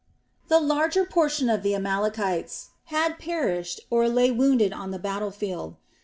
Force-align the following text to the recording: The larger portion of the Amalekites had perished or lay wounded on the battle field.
The 0.47 0.59
larger 0.59 1.05
portion 1.05 1.47
of 1.47 1.61
the 1.61 1.75
Amalekites 1.75 2.69
had 2.85 3.19
perished 3.19 3.81
or 3.91 4.09
lay 4.09 4.31
wounded 4.31 4.73
on 4.73 4.89
the 4.89 4.97
battle 4.97 5.29
field. 5.29 5.75